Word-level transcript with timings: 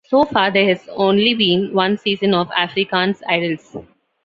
So 0.07 0.23
far 0.25 0.49
there 0.49 0.67
has 0.67 0.87
only 0.93 1.35
been 1.35 1.75
one 1.75 1.95
season 1.99 2.33
of 2.33 2.49
"Afrikaans 2.49 3.21
Idols". 3.27 3.77